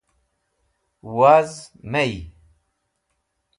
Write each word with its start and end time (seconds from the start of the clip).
Waz 1.17 1.51
mey. 1.91 2.13